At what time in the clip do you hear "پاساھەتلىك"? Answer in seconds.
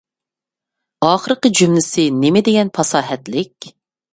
2.79-3.73